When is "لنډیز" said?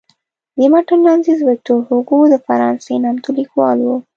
1.07-1.39